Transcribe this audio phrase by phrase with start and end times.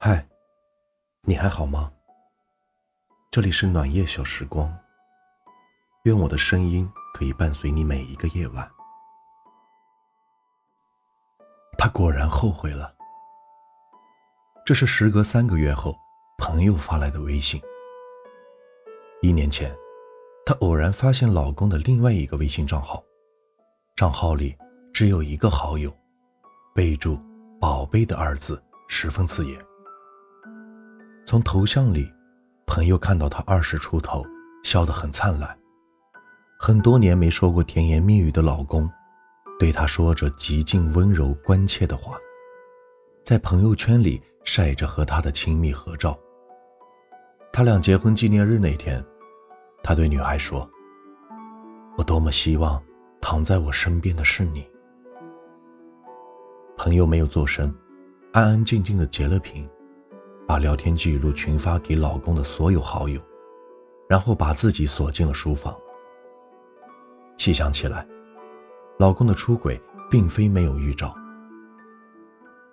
[0.00, 0.24] 嗨，
[1.22, 1.92] 你还好吗？
[3.32, 4.72] 这里是暖夜小时光，
[6.04, 8.70] 愿我的声音可以伴随你每一个夜晚。
[11.76, 12.94] 他果然后悔了。
[14.64, 15.92] 这是时隔三个月后
[16.38, 17.60] 朋友发来的微信。
[19.20, 19.76] 一年前，
[20.46, 23.02] 她偶然发现老公的另外一个微信账号，
[23.96, 24.56] 账号里
[24.94, 25.92] 只有一个好友，
[26.72, 27.18] 备注
[27.60, 29.60] “宝贝”的二字十分刺眼。
[31.28, 32.10] 从头像里，
[32.66, 34.24] 朋友看到她二十出头，
[34.64, 35.54] 笑得很灿烂。
[36.58, 38.90] 很多年没说过甜言蜜语的老公，
[39.58, 42.16] 对她说着极尽温柔关切的话，
[43.26, 46.18] 在朋友圈里晒着和她的亲密合照。
[47.52, 49.04] 他俩结婚纪念日那天，
[49.82, 50.66] 他对女孩说
[51.98, 52.82] ：“我多么希望
[53.20, 54.66] 躺在我身边的是你。”
[56.78, 57.70] 朋友没有做声，
[58.32, 59.68] 安安静静的截了屏。
[60.48, 63.20] 把聊天记录群发给老公的所有好友，
[64.08, 65.78] 然后把自己锁进了书房。
[67.36, 68.08] 细想起来，
[68.98, 69.78] 老公的出轨
[70.10, 71.14] 并非没有预兆。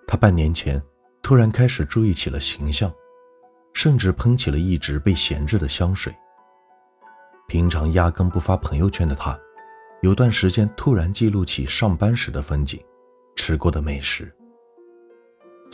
[0.08, 0.82] 他半年前
[1.22, 2.90] 突然开始注意起了形象，
[3.74, 6.16] 甚至喷起了一直被闲置的香水。
[7.46, 9.38] 平常压根不发朋友圈的他，
[10.02, 12.82] 有段时间突然记录起上班时的风景，
[13.36, 14.34] 吃过的美食。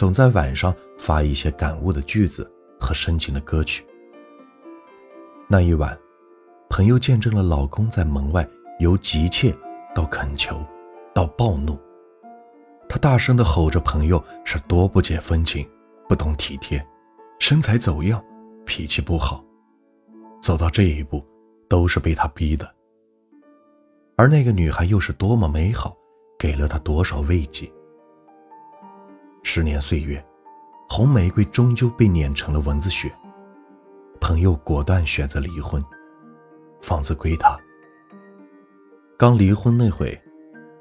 [0.02, 3.86] 总在晚上发一些感悟的句子和深情的歌曲。
[5.48, 5.96] 那一晚，
[6.72, 8.44] 朋友见证了老公在门外
[8.80, 9.56] 由急切
[9.94, 10.60] 到恳求，
[11.14, 11.80] 到暴怒。
[12.90, 15.70] 他大声地吼着：“朋友是多不解风情，
[16.10, 16.84] 不懂体贴，
[17.40, 18.20] 身材走样，
[18.66, 19.46] 脾气不好，
[20.42, 21.24] 走到这一步
[21.70, 22.68] 都是被他逼的。”
[24.18, 25.96] 而那个女孩又是多么美好，
[26.40, 27.72] 给了他多少慰藉。
[29.44, 30.24] 十年岁月，
[30.88, 33.14] 红玫瑰终究被碾成了蚊子血。
[34.20, 35.84] 朋友果断选择离婚，
[36.82, 37.60] 房子归他。
[39.18, 40.20] 刚离婚那会，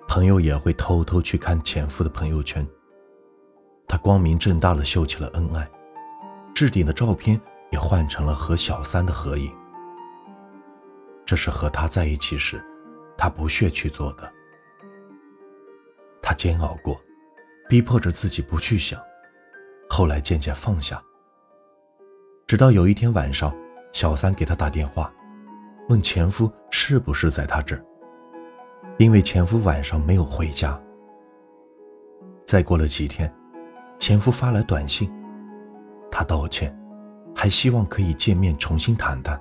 [0.07, 2.67] 朋友也会偷偷去看前夫的朋友圈。
[3.89, 5.69] 他光明正大的秀起了恩爱，
[6.55, 7.41] 置顶的照片
[7.73, 9.51] 也换成了和小三的合影。
[11.25, 12.63] 这是和他在一起时，
[13.17, 14.31] 他不屑去做的。
[16.23, 17.01] 他煎熬过。
[17.71, 19.01] 逼迫着自己不去想，
[19.89, 21.01] 后来渐渐放下。
[22.45, 23.55] 直到有一天晚上，
[23.93, 25.15] 小三给他打电话，
[25.89, 27.87] 问前夫是不是在他这儿，
[28.99, 30.77] 因为前夫晚上没有回家。
[32.45, 33.33] 再过了几天，
[34.01, 35.09] 前夫发来短信，
[36.11, 36.77] 他道歉，
[37.33, 39.41] 还希望可以见面重新谈谈。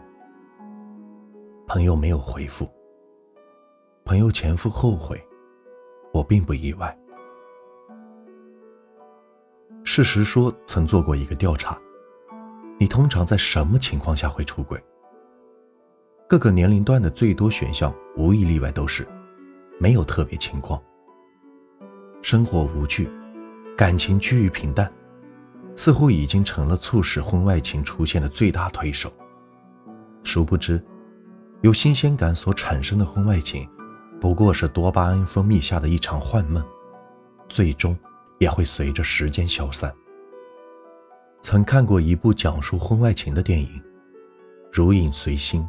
[1.66, 2.70] 朋友没有回复。
[4.06, 5.20] 朋友前夫后悔，
[6.14, 6.96] 我并不意外。
[10.00, 11.78] 事实说，曾做过一个调查，
[12.80, 14.82] 你通常在什么情况下会出轨？
[16.26, 19.06] 各个年龄段的最多选项，无一例外都是
[19.78, 20.82] 没有特别情况。
[22.22, 23.10] 生活无趣，
[23.76, 24.90] 感情趋于平淡，
[25.76, 29.12] 似乎已经成了促使婚外情出现的最大推手。
[30.24, 30.82] 殊不知，
[31.60, 33.70] 有新鲜感所产生的婚外情，
[34.22, 36.64] 不过是多巴胺分泌下的一场幻梦，
[37.50, 37.94] 最终。
[38.40, 39.94] 也会随着时间消散。
[41.42, 43.68] 曾看过一部讲述婚外情的电影
[44.72, 45.62] 《如影随心》。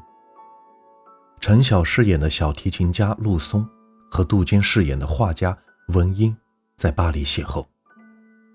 [1.39, 3.67] 陈晓饰演的小提琴家陆松
[4.11, 5.57] 和杜鹃饰演的画家
[5.95, 6.37] 文英
[6.75, 7.65] 在巴黎邂逅，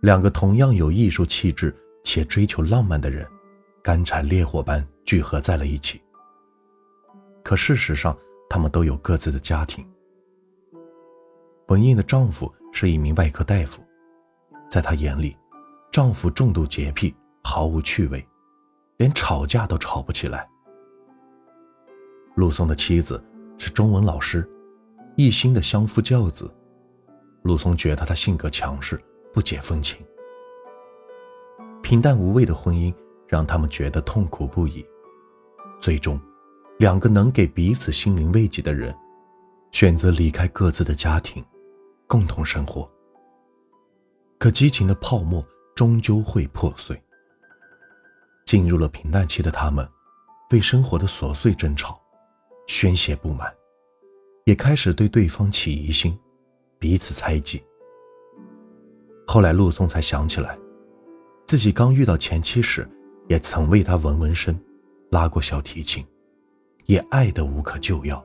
[0.02, 1.74] 两个同样有艺术气质
[2.04, 3.28] 且追求浪漫的人，
[3.82, 6.02] 干柴烈火般聚合在了一起。
[7.44, 8.18] 可事实上，
[8.50, 9.88] 他们都有各自的家庭。
[11.68, 13.85] 文英的丈夫是一名外科大夫。
[14.70, 15.38] 在她眼里，
[15.92, 18.26] 丈夫重度洁癖，毫无趣味，
[18.98, 20.48] 连吵架都吵不起来。
[22.36, 23.24] 陆松的妻子
[23.58, 24.46] 是中文老师，
[25.16, 26.54] 一心的相夫教子。
[27.44, 29.00] 陆松觉得她性格强势，
[29.32, 30.06] 不解风情。
[31.82, 32.94] 平淡无味的婚姻
[33.28, 34.86] 让他们觉得痛苦不已。
[35.80, 36.20] 最终，
[36.80, 38.94] 两个能给彼此心灵慰藉的人，
[39.72, 41.46] 选择离开各自的家庭，
[42.08, 42.90] 共同生活。
[44.38, 45.44] 可激情的泡沫
[45.76, 47.02] 终究会破碎。
[48.46, 49.88] 进入了平淡期的他们，
[50.52, 52.00] 为生活的琐碎争吵，
[52.68, 53.52] 宣泄不满，
[54.46, 56.18] 也开始对对方起疑心，
[56.78, 57.64] 彼此猜忌。
[59.26, 60.58] 后来，陆松才想起来，
[61.48, 62.88] 自己刚遇到前妻时，
[63.28, 64.56] 也曾为她纹纹身，
[65.10, 66.06] 拉过小提琴，
[66.86, 68.24] 也爱得无可救药。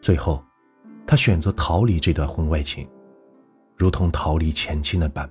[0.00, 0.40] 最后，
[1.04, 2.88] 他选择逃离这段婚外情。
[3.76, 5.28] 如同逃离前妻那般，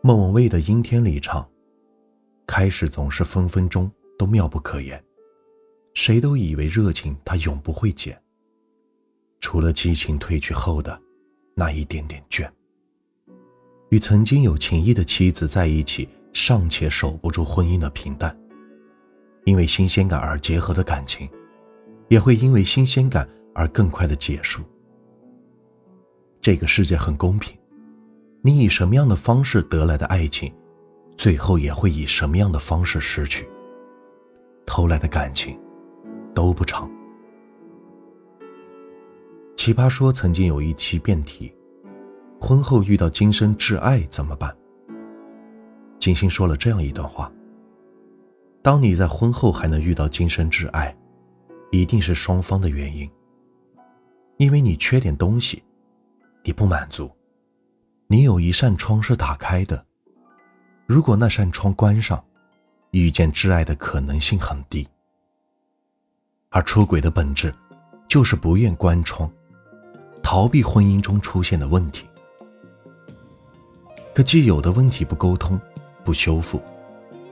[0.00, 1.46] 莫文蔚的《阴天》里唱
[2.46, 5.02] ：“开始总是分分钟都妙不可言，
[5.94, 8.20] 谁都以为热情它永不会减，
[9.40, 10.98] 除了激情褪去后的
[11.54, 12.50] 那一点点倦。”
[13.90, 18.38] 与曾经有情谊的妻子在一起，尚且守不住婚姻的平淡，
[19.44, 21.28] 因为新鲜感而结合的感情，
[22.08, 24.62] 也会因为新鲜感而更快的结束。
[26.40, 27.56] 这个世界很公平，
[28.42, 30.52] 你以什么样的方式得来的爱情，
[31.16, 33.48] 最后也会以什么样的方式失去。
[34.64, 35.58] 偷来的感情，
[36.34, 36.90] 都不长。
[39.56, 41.52] 奇葩说曾经有一期辩题。
[42.40, 44.56] 婚后遇到今生挚爱怎么办？
[45.98, 47.32] 金星说了这样一段话：
[48.62, 50.96] 当你在婚后还能遇到今生挚爱，
[51.72, 53.10] 一定是双方的原因。
[54.36, 55.60] 因为你缺点东西，
[56.48, 57.10] 你不满足，
[58.06, 59.84] 你有一扇窗是打开的，
[60.86, 62.24] 如果那扇窗关上，
[62.90, 64.88] 遇见挚爱的可能性很低。
[66.48, 67.54] 而出轨的本质，
[68.08, 69.30] 就是不愿关窗，
[70.22, 72.06] 逃避婚姻中出现的问题。
[74.14, 75.60] 可既有的问题不沟通、
[76.02, 76.62] 不修复，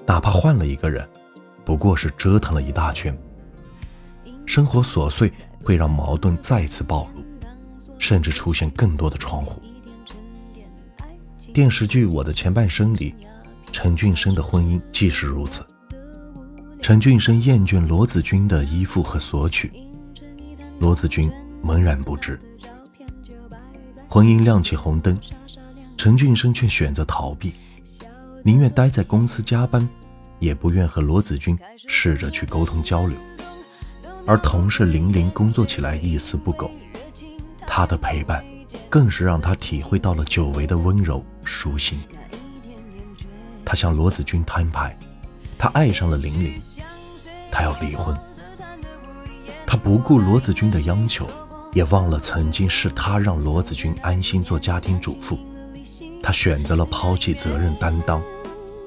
[0.04, 1.08] 哪怕换了一个人，
[1.64, 3.18] 不过是折腾了一大圈。
[4.44, 5.32] 生活琐碎
[5.64, 7.24] 会让矛盾再次暴露，
[7.98, 9.60] 甚至出现更多的窗户。
[11.52, 13.14] 电视剧《我的前半生》里，
[13.72, 15.64] 陈俊生的婚姻既是如此。
[16.82, 19.72] 陈俊生厌倦罗子君的依附和索取，
[20.78, 21.32] 罗子君
[21.64, 22.38] 懵然不知。
[24.08, 25.18] 婚姻亮起红灯。
[25.96, 27.54] 陈俊生却选择逃避，
[28.44, 29.88] 宁愿待在公司加班，
[30.38, 31.58] 也不愿和罗子君
[31.88, 33.16] 试着去沟通交流。
[34.26, 36.70] 而同事玲玲工作起来一丝不苟，
[37.76, 38.42] 她的陪伴
[38.88, 42.00] 更是让他体会到了久违的温柔舒心。
[43.66, 44.98] 他向罗子君摊牌，
[45.58, 46.58] 他爱上了玲玲，
[47.52, 48.16] 他要离婚。
[49.66, 51.28] 他不顾罗子君的央求，
[51.74, 55.38] 也忘了曾经是他让罗子君安心做家庭主妇。
[56.22, 58.22] 他选择了抛弃责任担当，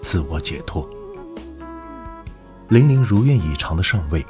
[0.01, 0.89] 自我解脱。
[2.69, 4.25] 玲玲如愿以偿的上位，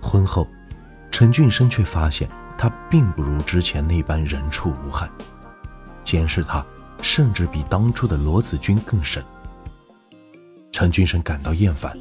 [0.00, 0.48] 婚后，
[1.10, 2.26] 陈俊生却发现
[2.58, 5.08] 他并不如之前那般人畜无害，
[6.04, 6.64] 监视他
[7.02, 9.22] 甚至比当初的罗子君更甚。
[10.72, 11.96] 陈俊生感到厌烦，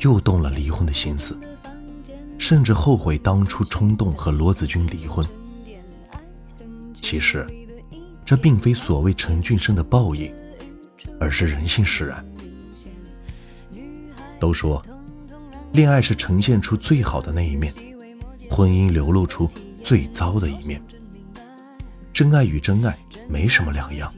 [0.00, 1.38] 又动了离婚的心思，
[2.38, 5.26] 甚至后悔当初冲动和罗子君离婚。
[6.94, 7.46] 其实。
[8.28, 10.34] 这并非所谓陈俊生的报应，
[11.20, 12.26] 而是人性使然。
[14.40, 14.84] 都说，
[15.72, 17.72] 恋爱是呈现出最好的那一面，
[18.50, 19.48] 婚姻流露出
[19.86, 20.82] 最糟的一面。
[22.12, 22.98] 真爱与真爱
[23.28, 24.12] 没什么两样，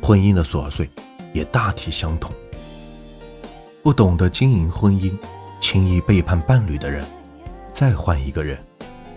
[0.00, 0.88] 婚姻的琐碎
[1.34, 2.32] 也大体相同。
[3.82, 5.18] 不懂得经营婚姻，
[5.58, 7.04] 轻易背叛伴侣的人，
[7.72, 8.56] 再换一个人，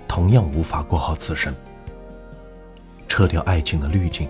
[0.08, 1.54] 同样无法过好此生。
[3.08, 4.28] 撤掉爱情的滤镜，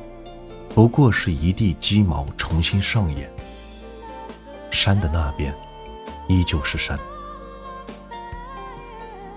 [0.75, 3.31] 不过是一地鸡毛重新上演。
[4.69, 5.56] 山的那边，
[6.28, 7.00] 依旧是山。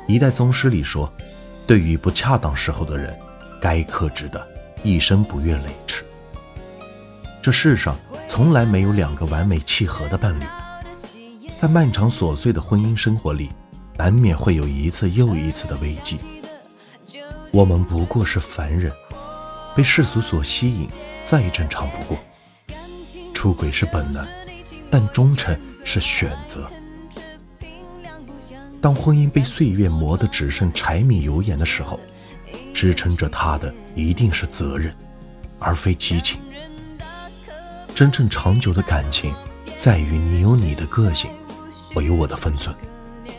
[0.09, 1.09] 一代宗师里说，
[1.67, 3.19] 对于不恰当时候的人，
[3.61, 4.47] 该克制的，
[4.83, 6.05] 一生不越雷池。
[7.43, 7.97] 这世上
[8.29, 10.45] 从来没有两个完美契合的伴侣，
[11.59, 13.51] 在漫长琐碎的婚姻生活里，
[13.97, 16.19] 难免会有一次又一次的危机。
[17.53, 18.93] 我们不过是凡人。
[19.77, 20.89] 被世俗所吸引，
[21.25, 22.17] 再正常不过。
[23.35, 24.25] 出轨是本能，
[24.89, 26.71] 但忠诚是选择。
[28.85, 31.99] 当婚姻被岁月磨得只剩柴米油盐的时候，
[32.75, 34.95] 支撑着他的一定是责任，
[35.59, 36.39] 而非激情。
[37.95, 39.35] 真正长久的感情，
[39.79, 41.31] 在于你有你的个性，
[41.95, 42.77] 我有我的分寸，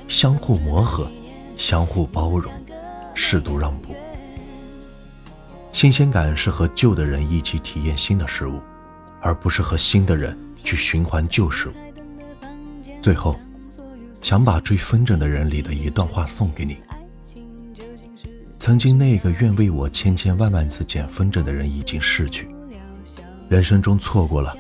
[0.08, 1.08] 相互磨合，
[1.56, 2.52] 相互包容，
[3.14, 3.96] 适度让步。
[5.72, 8.60] 新鲜感是和旧的人一起体验新的事物，
[9.22, 11.74] 而不是和新的人去循环旧事物。
[13.00, 13.40] 最后，
[14.26, 16.78] 想把《追风筝的人》里的一段话送给你：
[18.58, 22.50] 曾经那个愿为我千千万万次捡风筝的人已经逝去，
[23.48, 24.52] 人生中错过了，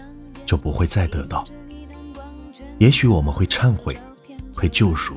[0.45, 1.43] 就不会再得到。
[2.77, 3.97] 也许我们会忏悔，
[4.53, 5.15] 会救赎，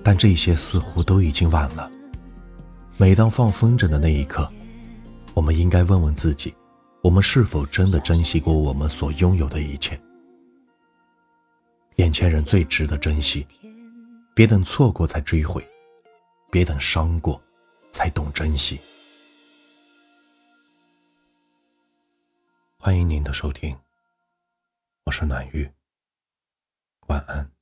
[0.00, 1.90] 但这些似乎都已经晚了。
[2.96, 4.48] 每当放风筝的那一刻。
[5.34, 6.54] 我们应该问问自己：
[7.02, 10.00] 我们是否真的珍惜过我们所拥有的一切？
[11.96, 13.44] 眼前人最值得珍惜，
[14.34, 15.62] 别等错过才追悔，
[16.50, 17.40] 别等伤过
[17.90, 18.80] 才懂珍惜。
[22.78, 23.78] 欢迎您的收听。
[25.04, 25.70] 我是暖玉，
[27.08, 27.61] 晚安。